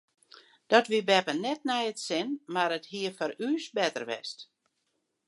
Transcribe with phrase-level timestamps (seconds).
[0.71, 4.37] Dat wie beppe net nei it sin mar dat hie foar ús better west.